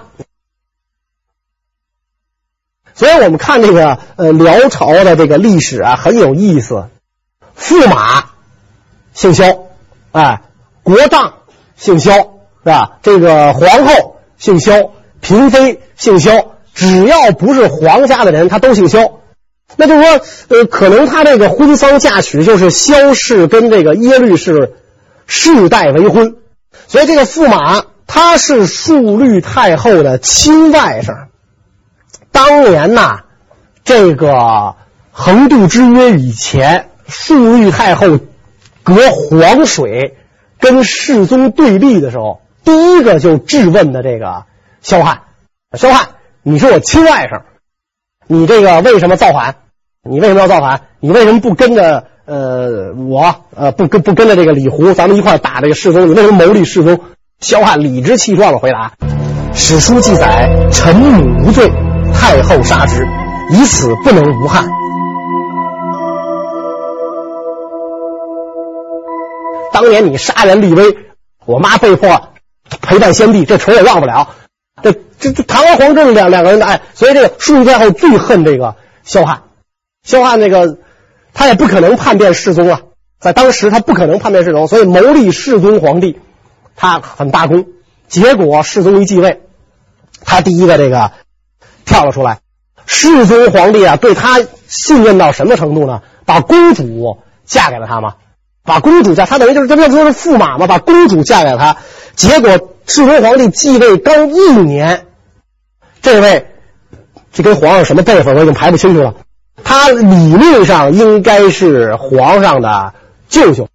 [2.94, 6.90] 所以我们看这个呃辽朝的这个历史啊，很有意思。
[7.58, 8.30] 驸马
[9.14, 9.46] 姓萧，
[10.12, 10.42] 哎，
[10.84, 11.34] 国丈
[11.76, 13.00] 姓萧，是吧？
[13.02, 14.92] 这个皇后姓萧，
[15.22, 19.19] 嫔妃姓萧，只要不是皇家的人，他都姓萧。
[19.78, 24.74] 那就是说，呃，可能他这个婚丧嫁娶就是萧氏跟这个耶律氏
[25.26, 26.36] 世代为婚，
[26.88, 27.86] 所以这个驸马。
[28.12, 31.28] 他是肃律太后的亲外甥。
[32.32, 33.20] 当年呐，
[33.84, 34.74] 这个
[35.12, 38.18] 横渡之约以前，肃律太后
[38.82, 40.18] 隔黄水
[40.60, 44.46] 跟世宗对立的时候，第一个就质问的这个
[44.82, 45.22] 萧汉
[45.78, 46.08] ：“萧汉，
[46.42, 47.44] 你是我亲外甥，
[48.32, 49.56] 你这个为什么造反？
[50.08, 50.82] 你为什么要造反？
[51.00, 56.08] 你为什么不跟着呃我呃不跟不跟着这个李胡，咱们一块打这个世宗？
[56.08, 57.00] 你为什么谋立世宗？”
[57.42, 58.94] 萧翰理直气壮的回答
[59.56, 61.72] ：“史书记载，臣母无罪，
[62.14, 63.04] 太后杀之，
[63.50, 64.70] 以此不能无憾。
[69.74, 70.96] 当年你杀人立威，
[71.48, 72.30] 我妈被迫
[72.80, 74.28] 陪伴先帝，这仇我忘不了。
[75.20, 79.44] 这这这堂而皇正两两个人的爱，所以这个肃律太后最恨这个萧汉。
[80.04, 80.78] 萧汉那个
[81.34, 82.82] 他也不可能叛变世宗啊，
[83.20, 86.20] 在当时他不可能叛变世宗，所以谋立世宗皇帝。”
[86.82, 87.66] 他很大功，
[88.08, 89.42] 结果世宗一继位，
[90.24, 91.12] 他第一个这个
[91.84, 92.40] 跳了出来。
[92.86, 96.02] 世宗皇帝啊，对他信任到什么程度呢？
[96.26, 98.16] 把公主嫁给了他嘛？
[98.64, 100.68] 把公主嫁，他等于就是这不就是驸马嘛？
[100.68, 101.76] 把公主嫁给了他，
[102.16, 105.08] 结果世宗皇帝继位刚一年，
[106.02, 106.48] 这位
[107.32, 109.16] 这跟皇上什么辈分我已经排不清楚了。
[109.64, 112.94] 他理论上应该是皇上的
[113.28, 113.68] 舅舅，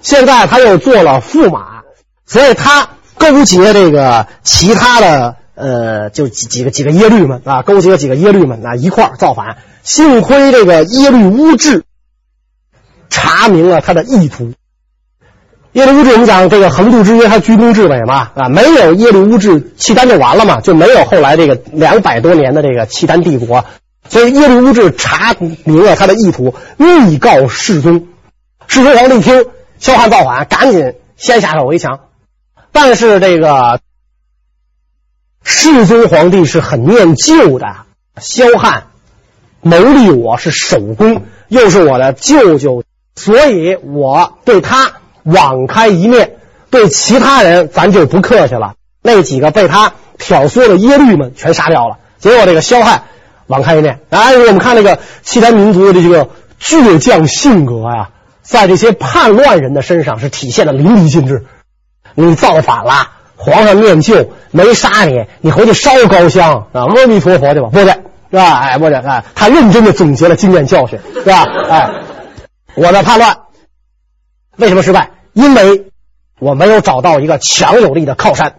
[0.00, 1.82] 现在他又做了驸马。
[2.24, 9.56] 所以他勾结这个其他的呃，就几几个几个耶律们啊，勾结几个耶律们啊，一块造反。
[9.82, 11.84] 幸亏这个耶律乌质
[13.08, 14.52] 查明了他的意图。
[15.78, 23.64] 耶律乌质，我们讲这个横渡之约，他居功至伟嘛啊，没有耶律乌质，契丹就完了嘛，就没有后来这个两百多年的这个契丹帝国。
[24.08, 28.08] 所以耶律乌质查明了他的意图，密告世宗。
[28.66, 29.46] 世宗皇帝一听
[29.78, 32.00] 萧汉造反，赶紧先下手为强。
[32.72, 33.78] 但是这个
[35.44, 37.66] 世宗皇帝是很念旧的，
[38.20, 38.88] 萧汉
[39.62, 42.82] 谋立我是首功，又是我的舅舅，
[43.14, 44.94] 所以我对他
[45.32, 46.32] 网开一面，
[46.70, 48.74] 对其他人咱就不客气了。
[49.02, 51.98] 那几个被他挑唆的耶律们全杀掉了。
[52.18, 53.04] 结果这个萧汉
[53.46, 54.00] 网开一面。
[54.10, 56.28] 哎，我们看那个契丹民族的这个
[56.60, 58.10] 倔强性格呀，
[58.42, 61.44] 在这些叛乱人的身上是体现的淋漓尽致。
[62.14, 67.92] 你造反了，皇上念旧没杀你，你回去烧高香啊，阿弥陀佛去吧，不对，
[68.30, 68.58] 是吧？
[68.58, 71.46] 哎，不对，哎，他认真的总结了经验教训，是吧？
[71.70, 71.90] 哎，
[72.74, 73.36] 我的叛乱
[74.56, 75.10] 为什么失败？
[75.38, 75.92] 因为
[76.40, 78.58] 我没有找到一个强有力的靠山。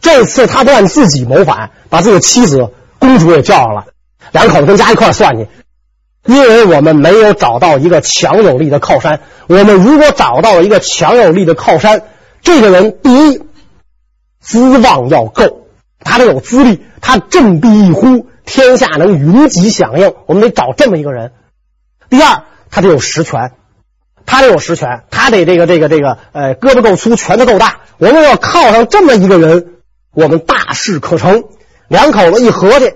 [0.00, 3.86] 这次他不但自己谋反，把自己的妻子、公主也叫上了，
[4.30, 5.48] 两口子跟家一块算计。
[6.26, 9.18] 因为我们没有找到一个强有力的靠山。
[9.48, 12.02] 我们如果找到了一个强有力的靠山，
[12.40, 13.42] 这个人第一
[14.38, 15.66] 资望要够，
[15.98, 20.14] 他得有资历，他振臂一呼，天下能云集响应。
[20.26, 21.32] 我们得找这么一个人。
[22.08, 23.54] 第二，他得有实权，
[24.32, 27.80] 他得有实权，他得这个这个这个呃胳膊够粗，拳头够大。
[27.98, 29.74] 我们要靠上这么一个人，
[30.10, 31.44] 我们大事可成。
[31.88, 32.94] 两口子一合计，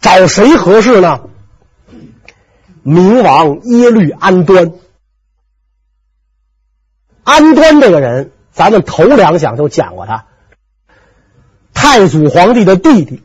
[0.00, 1.20] 找谁合适呢？
[2.82, 4.72] 明王耶律安端。
[7.24, 8.32] 安端这个人。
[8.50, 10.24] 咱们头两讲就讲过他，
[11.74, 13.22] 太祖皇帝的弟弟。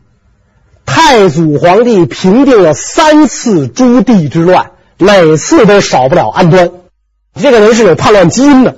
[0.86, 6.70] 太祖皇帝平定了三次朱棣之乱，每次都少不了安端。
[7.42, 8.76] 这个人是有叛乱基因的，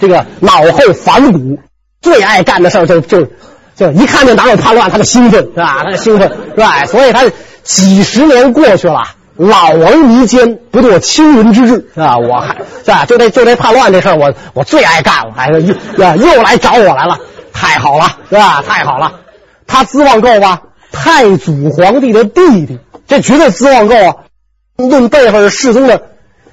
[0.00, 1.58] 这个脑后反骨，
[2.00, 3.26] 最爱干的事就就
[3.74, 5.82] 就一看见哪有叛乱，他就兴奋，是吧？
[5.84, 6.84] 他就兴奋，是吧？
[6.86, 7.24] 所以他
[7.62, 9.02] 几十年过去了。
[9.36, 12.18] 老而弥坚，不堕青云之志啊！
[12.18, 13.04] 我还是吧？
[13.04, 15.76] 就这就这叛乱这事，我我最爱干了，还是又
[16.16, 17.16] 又来找我来了，
[17.52, 18.64] 太好了，是吧？
[18.66, 19.12] 太好了，
[19.68, 20.62] 他资望够吧？
[20.90, 24.16] 太祖皇帝的弟弟，这绝对资望够啊！
[24.76, 26.02] 论辈分是世宗的，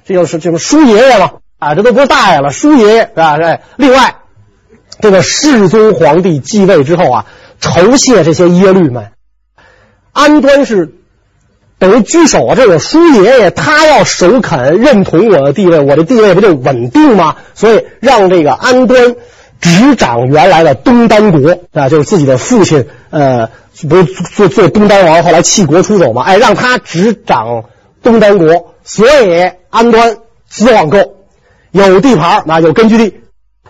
[0.06, 3.38] 这就是这个叔爷爷嘛啊，这都不是大爷了，叔爷爷是吧？
[3.38, 4.16] 这另外，
[5.02, 7.26] 这个世宗皇帝继位之后啊，
[7.60, 9.12] 酬谢这些耶律们，
[10.14, 10.94] 安端是。
[11.78, 12.56] 等于居首啊！
[12.56, 17.36] 这我叔爷爷他要首肯认同我的地位，我的地位不就稳定吗？
[17.54, 19.18] 所以让这个安端
[19.60, 23.50] 执掌原来的东丹国啊，就是自己的父亲呃，
[23.90, 26.24] 不是做做东丹王，后来弃国出走嘛？
[26.24, 27.66] 哎，让他执掌
[28.02, 31.18] 东丹国，所以安端资望够，
[31.72, 33.20] 有地盘啊，有根据地，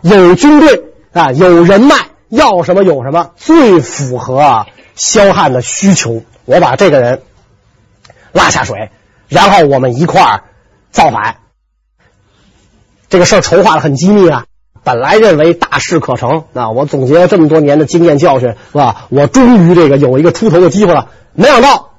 [0.03, 1.95] 有军队啊，有人脉，
[2.29, 6.21] 要什么有什么，最符合啊萧汉的需求。
[6.45, 7.23] 我把这个人。
[8.35, 8.91] 拉下水，
[9.29, 10.43] 然后我们一块儿
[10.91, 11.37] 造反。
[13.07, 14.45] 这个事儿筹划的很机密啊，
[14.83, 19.07] 本来认为大事可成啊，我总结了这么多年的经验教训，是吧？
[19.07, 21.11] 我终于这个有一个出头的机会了。
[21.31, 21.91] 没想到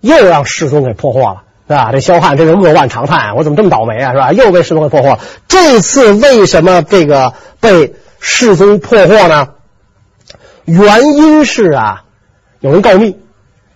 [0.00, 1.90] 又让世宗给破获了，是吧？
[1.92, 4.32] 这萧汉真是扼腕长叹，我怎么这么倒霉啊，是吧？
[4.32, 5.18] 又被世宗给破获了。
[5.48, 9.48] 这次为什么这个被世宗破获呢？
[10.64, 12.04] 原因是啊，
[12.60, 13.18] 有人告密。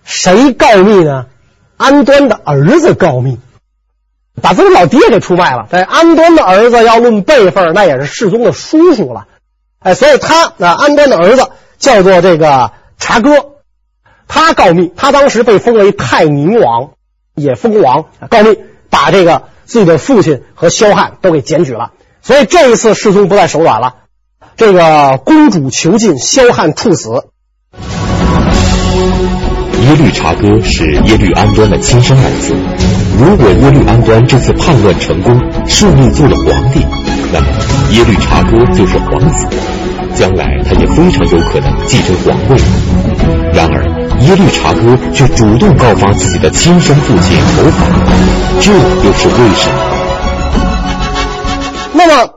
[0.03, 1.25] 谁告密呢？
[1.75, 3.37] 安端的儿子告密，
[4.41, 5.67] 把自己老爹给出卖了。
[5.69, 9.27] 这安端的儿子要论辈分，那也是世宗的叔叔了。
[9.79, 13.31] 哎，所以他啊，安端的儿子叫做这个察哥，
[14.27, 14.93] 他告密。
[14.95, 16.91] 他当时被封为泰宁王，
[17.37, 18.57] 也封王，告密，
[18.89, 21.91] 把这个自己的父亲和萧汉都给检举了。
[22.21, 23.95] 所以这一次世宗不再手软了，
[24.57, 27.09] 这个公主囚禁，萧汉处死。
[29.87, 32.53] 耶律察哥是耶律安端的亲生儿子。
[33.17, 36.85] 如果耶律安端这次叛乱成功，顺利做了皇帝，
[37.31, 37.47] 那么
[37.91, 39.47] 耶律察哥就是皇子，
[40.17, 42.57] 将来他也非常有可能继承皇位。
[43.53, 43.83] 然而，
[44.21, 47.87] 耶律察哥却主动告发自己的亲生父亲谋反，
[48.59, 49.77] 这又是为什么？
[51.93, 52.33] 那么，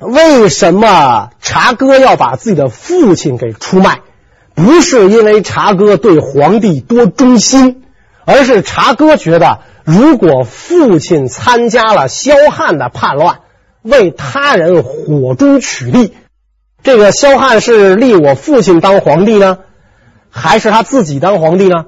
[0.00, 3.98] 为什么察哥要把自己的父亲给出卖？
[4.54, 7.82] 不是因为察哥对皇帝多忠心，
[8.24, 13.40] 而是察哥觉得，如果父亲参加了萧汉的叛乱，
[13.82, 16.14] 为他人火中取栗，
[16.82, 19.58] 这个萧汉是立我父亲当皇帝呢，
[20.30, 21.86] 还是他自己当皇帝呢？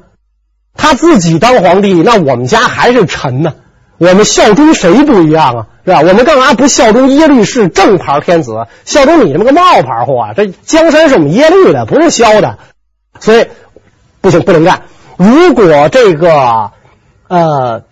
[0.74, 3.55] 他自己当皇帝，那我们家还是臣呢，
[3.98, 5.66] 我们效忠谁不一样啊？
[5.85, 6.00] 是吧？
[6.00, 10.33] 我们干嘛不效忠耶律氏正牌天子，效忠你这么个冒牌货啊？
[10.35, 12.59] 这江山是我们耶律的，不是萧的，
[13.18, 13.46] 所以
[14.20, 14.83] 不行，不能干。
[15.16, 16.70] 如果这个
[17.29, 17.83] 呃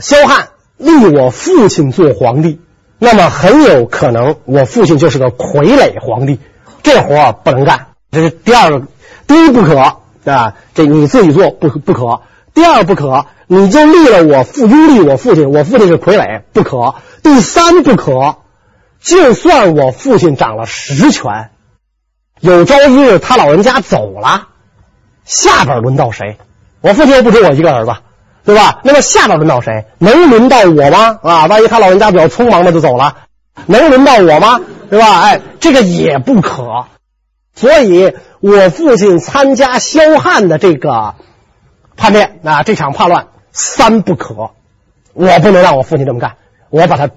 [0.00, 2.60] 萧汉立我父亲做皇帝，
[2.98, 6.38] 那么很有可能我父亲就是个傀儡皇帝，
[6.82, 7.88] 这活不能干。
[8.10, 8.86] 这是第二个，
[9.26, 9.78] 第一不可
[10.24, 12.22] 啊，这你自己做不不可。
[12.54, 13.26] 第二不可。
[13.50, 16.96] 你就立了我父，拥立我父亲，我父亲是傀儡，不可。
[17.22, 18.36] 第三不可，
[19.00, 21.48] 就算我父亲掌了实权，
[22.40, 24.48] 有朝一日他老人家走了，
[25.24, 26.36] 下边轮到谁？
[26.82, 27.92] 我父亲又不止我一个儿子，
[28.48, 28.80] 对吧？
[28.82, 29.84] 那么下边轮到谁？
[29.98, 31.18] 能轮到我吗？
[31.22, 33.14] 啊，万一他老人家比较匆忙的就走了，
[33.66, 34.58] 能轮到我吗？
[34.88, 35.20] 对吧？
[35.20, 36.86] 哎，这个也不可。
[37.54, 41.16] 所以我父亲参加萧汉的这个
[41.94, 44.52] 叛变啊，这场叛乱三不可，
[45.12, 46.36] 我不能让我父亲这么干，
[46.70, 47.10] 我把他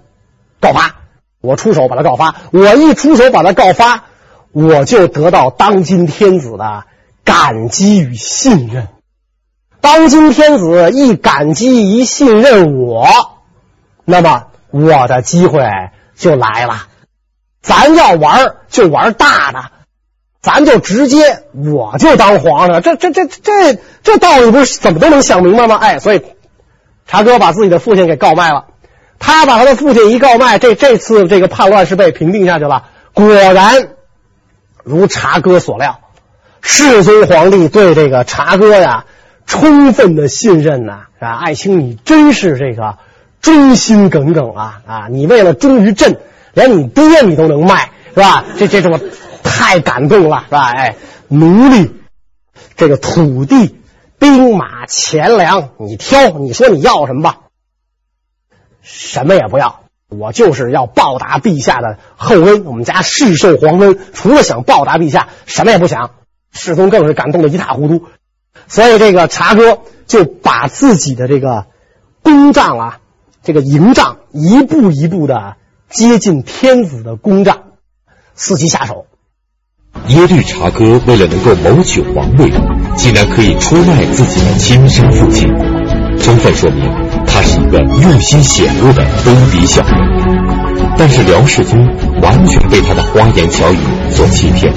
[0.60, 0.96] 告发，
[1.40, 4.04] 我出手把他告发，我一出手把他告发，
[4.52, 6.84] 我就得到当今天子的
[7.24, 8.90] 感激与信任。
[9.82, 13.08] 当今天子一感激一信任我，
[14.06, 15.68] 那么我的机会
[16.16, 16.88] 就来了。
[17.62, 19.60] 咱要玩就玩大的。
[20.42, 25.76] 咱就直接，我就当皇上，这这这这这道理不是怎么都能想明白吗？
[25.76, 26.24] 哎，所以
[27.06, 28.66] 茶哥把自己的父亲给告卖了。
[29.20, 32.86] 他把他的父亲一告卖，这这次这个叛乱是被平定下去了。
[33.14, 33.90] 果然
[34.84, 36.00] 如茶哥所料，
[36.62, 39.06] 世宗皇帝对这个茶哥呀
[39.52, 41.38] 充分的信任呐，是吧？
[41.44, 43.00] 爱卿，你真是这个
[43.42, 45.08] 忠心耿耿啊啊！
[45.12, 46.22] 你为了忠于朕，
[46.54, 48.46] 连你爹你都能卖，是吧？
[48.58, 48.98] 这这种。
[49.44, 50.72] 太感动了，是吧？
[50.72, 50.96] 哎，
[51.28, 51.92] 奴隶，
[52.78, 53.76] 这个土地、
[54.18, 57.40] 兵马、钱粮，你挑，你说你要什么吧？
[58.82, 62.64] 什么也不要，我就是要报答陛下的厚恩。
[62.64, 66.12] 我们家世受皇恩，除了想报答陛下，什么也不想。
[66.54, 68.08] 世宗更是感动的一塌糊涂，
[68.68, 71.66] 所以这个察哥就把自己的这个
[72.24, 73.00] 公帐啊，
[73.44, 75.56] 这个营帐，一步一步的
[75.90, 77.64] 接近天子的公帐，
[78.38, 79.06] 伺机下手。
[80.08, 82.50] 耶律察哥为了能够谋取皇位，
[82.96, 85.48] 竟然可以出卖自己的亲生父亲，
[86.18, 86.90] 充分说明
[87.28, 90.96] 他是一个用心险恶的卑鄙小人。
[90.98, 91.78] 但是辽世宗
[92.22, 93.78] 完全被他的花言巧语
[94.12, 94.74] 所欺骗，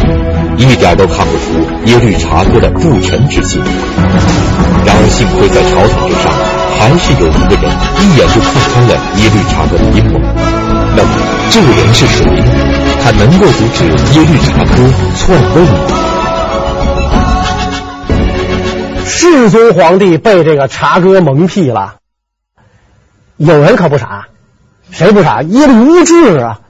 [0.57, 3.61] 一点都看不出耶律察哥的不臣之心。
[4.85, 6.33] 然而幸亏在朝堂之上，
[6.79, 7.65] 还是有一个人
[8.01, 10.19] 一眼就看穿了耶律察哥的阴谋。
[10.97, 11.09] 那么
[11.51, 12.25] 这个人是谁？
[13.03, 14.75] 他能够阻止耶律察哥
[15.17, 15.73] 篡位吗？
[19.05, 21.97] 世宗皇帝被这个察哥蒙蔽了。
[23.37, 24.29] 有人可不傻，
[24.91, 25.43] 谁不傻？
[25.43, 26.61] 耶律乌质啊，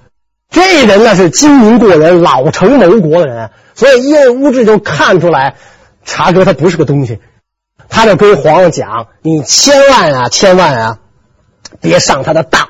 [0.50, 5.56] 这人那是精明过人、老成谋国的人，所以耶律乌质就看出来
[6.04, 7.20] 茶哥他不是个东西，
[7.88, 10.98] 他就跟皇上讲：“你千万啊，千万啊，
[11.80, 12.68] 别上他的当，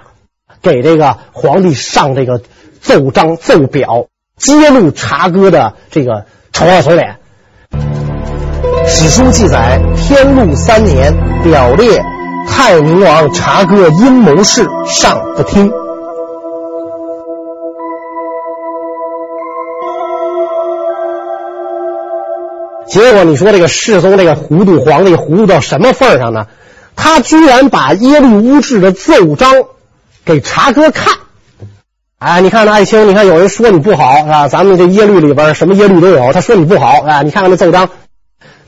[0.62, 2.43] 给这个皇帝上这个。”
[2.85, 7.17] 奏章奏表揭露茶哥的这个丑恶嘴脸。
[8.87, 11.99] 史书记载，天禄三年，表列
[12.47, 15.73] 太宁王察哥阴谋事，上不听。
[22.95, 26.47] 结果你说这个世宗这个糊涂皇帝糊涂到什么份上呢？
[26.95, 29.53] 他居然把耶律乌质的奏章
[30.25, 31.13] 给察哥看。
[32.21, 34.47] 哎，你看那爱卿，你看有人说你不好是吧？
[34.47, 37.23] 咱们这耶律里边什么耶律都有，他说你不好啊！
[37.23, 37.91] 你看看那奏章，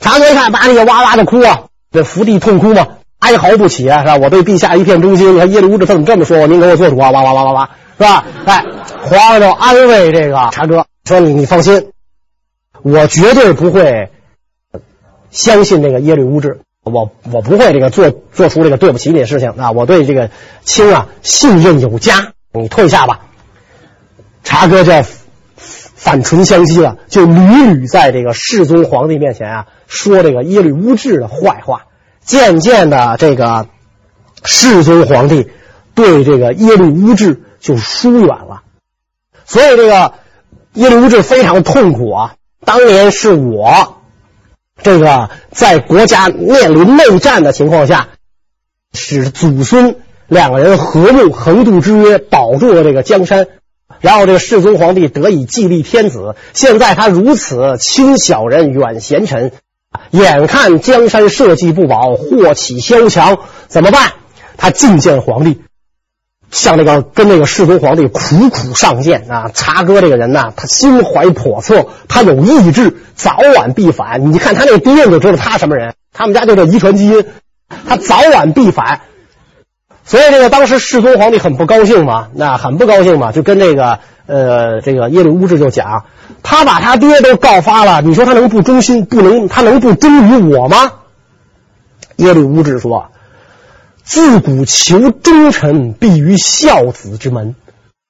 [0.01, 1.61] 察哥一看，把，你哇哇的哭啊，
[1.93, 2.85] 这伏地痛哭嘛，
[3.19, 4.17] 哀嚎不起啊，是吧？
[4.17, 6.47] 我对陛下一片忠心，你看耶律乌质他怎么这么说我？
[6.47, 7.11] 您给我做主啊！
[7.11, 8.25] 哇哇哇哇哇，是吧？
[8.43, 8.65] 哎，
[9.03, 11.87] 皇上就安慰这个察哥说：“你你放心，
[12.83, 14.09] 我绝对不会
[15.31, 19.71] 相信那个耶律乌质，我我不会这个做做出这个对不起你的事情啊！
[19.71, 20.29] 我对这个
[20.63, 23.21] 卿啊信任有加，你退下吧。”
[24.43, 24.91] 察哥就
[25.59, 31.83] 反唇相讥了，就屡屡在这个世宗皇帝面前啊说这个耶律乌质的坏话。
[32.21, 33.67] 渐渐的，这个
[34.43, 35.49] 世宗皇帝
[35.95, 38.63] 对这个耶律乌质就疏远了。
[39.45, 40.13] 所以，这个
[40.73, 42.35] 耶律乌质非常痛苦啊！
[42.65, 43.96] 当年是我
[44.81, 48.09] 这个在国家面临内战的情况下，
[48.93, 53.47] 使祖孙两个人和睦横渡之约，保住了这个江山。
[53.99, 59.51] 然后这个世宗皇帝得以继立天子，现在他如此轻小人、远贤臣，
[60.11, 64.13] 眼看江山社稷不保，祸起萧墙，怎么办？
[64.55, 65.61] 他觐见皇帝，
[66.49, 69.51] 向那个跟那个世宗皇帝苦苦上谏啊！
[69.53, 74.31] 察哥这个人呐，他心怀叵测，他有意志，早晚必反。
[74.31, 75.93] 你看他那爹，就知道他什么人。
[76.13, 77.25] 他们家就这遗传基因，
[77.87, 79.01] 他早晚必反。
[80.05, 86.05] 所以这个当时世宗皇帝很不高兴嘛，那很不高兴嘛，就跟这个呃这个耶律乌质就讲，
[86.43, 89.05] 他把他爹都告发了，你说他能不忠心？
[89.05, 90.93] 不能，他能不忠于我吗？
[92.15, 93.11] 耶律乌质说
[94.07, 97.55] ：“自古求忠臣，必于孝子之门。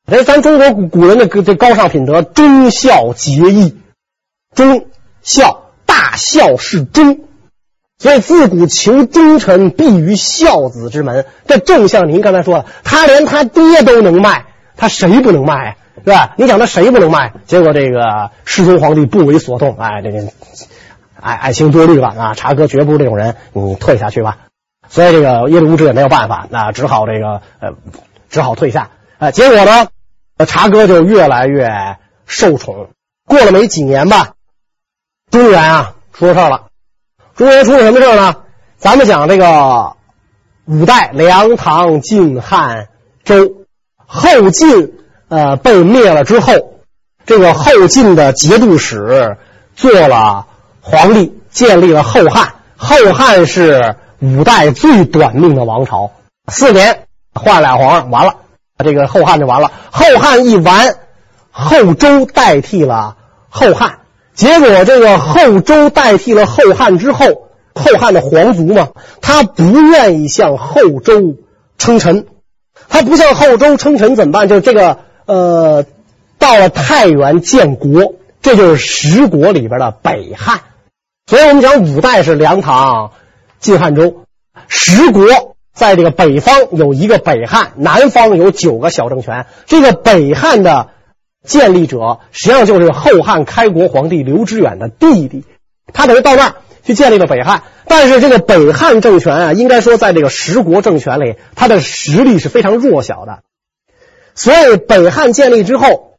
[0.06, 3.76] 这咱中国古古人的这高尚品德，忠孝节义，
[4.54, 4.86] 忠
[5.24, 7.22] 孝大孝是忠，
[7.98, 11.26] 所以自古求忠臣必于孝子之门。
[11.48, 14.46] 这正像您刚才说的，他连他爹都能卖，
[14.76, 15.76] 他谁不能卖啊？
[16.06, 16.36] 是吧？
[16.38, 17.34] 你想他谁不能卖？
[17.48, 20.32] 结果这个世宗皇帝不为所动，哎，这个
[21.20, 22.34] 爱爱卿多虑了啊！
[22.36, 24.38] 茶哥绝不是这种人，你退下去吧。
[24.90, 27.74] 所以这个耶律乌质也没有办法，那只好这个呃，
[28.30, 28.90] 只好退下。
[29.20, 29.88] 呃，结果呢，
[30.46, 32.90] 茶哥就越来越受宠。
[33.26, 34.34] 过了没几年吧，
[35.32, 36.68] 中原啊出了事了。
[37.36, 38.36] 中原出了什么事呢？
[38.78, 39.96] 咱们讲这个
[40.66, 42.90] 五代梁、唐、晋、汉、
[43.24, 43.66] 周，
[43.98, 44.94] 后晋
[45.28, 46.80] 呃被灭了之后，
[47.26, 49.38] 这个后晋的节度使
[49.76, 50.48] 做了
[50.80, 52.54] 皇帝，建立了后汉。
[52.78, 56.12] 后汉是五代最短命的王朝，
[56.48, 58.36] 四年换俩皇上，完了，
[58.84, 59.72] 这个后汉就完了。
[59.92, 60.96] 后汉一完，
[61.52, 63.16] 后周代替了
[63.50, 64.00] 后汉。
[64.34, 67.26] 结果这个后周代替了后汉之后，
[67.74, 68.90] 后汉的皇族嘛，
[69.22, 71.36] 他不愿意向后周
[71.78, 72.26] 称臣，
[72.88, 74.48] 他不向后周称臣怎么办？
[74.48, 75.86] 就这个呃，
[76.38, 80.60] 到了太原建国，这就是十国里边的北汉。
[81.26, 83.12] 所以我们讲五代是梁、唐、
[83.60, 84.24] 晋、汉、中。
[84.68, 89.46] 十国在这个北方有一个北汉，南方有九个小政权。
[89.66, 90.90] 这个北汉的
[91.46, 95.46] 建立者实际上就是后汉开国皇帝刘知远的弟弟，
[95.94, 97.64] 他等于到那儿去建立了北汉。
[97.86, 103.44] 但是这个北汉政权啊，应该说在这个十国政权里，他的实力是非常弱小的。
[104.36, 106.18] 所以北汉建立之后，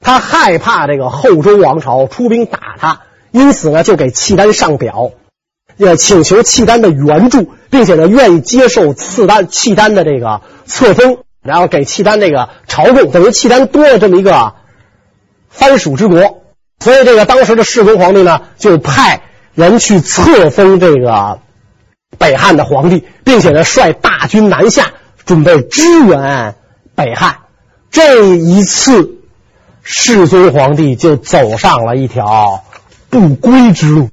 [0.00, 5.12] 他害怕这个后周王朝出兵打他，因此呢，就给契丹上表。
[5.76, 14.54] 要请求契丹的援助，并且呢，愿意接受契丹契丹的这个册封，然后给契丹这个朝贡，等于契丹多了这么一个
[15.48, 16.42] 藩属之国。
[16.80, 19.22] 所以，这个当时的世宗皇帝呢，就派
[19.54, 21.40] 人去册封这个
[22.18, 24.92] 北汉的皇帝，并且呢，率大军南下，
[25.24, 26.54] 准备支援
[26.94, 27.38] 北汉。
[27.90, 29.16] 这一次，
[29.82, 32.62] 世宗皇帝就走上了一条
[33.08, 34.10] 不归之路。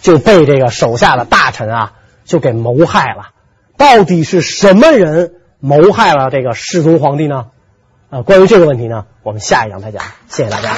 [0.00, 1.92] 就被这个手下的大臣啊，
[2.24, 3.30] 就给谋害了。
[3.76, 7.46] 到底是什么人谋害了这个世宗皇帝呢？
[8.10, 10.02] 啊，关于这个问题呢，我们下一讲再讲。
[10.28, 10.70] 谢谢大家。